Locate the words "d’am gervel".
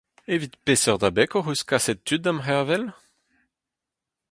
2.23-2.83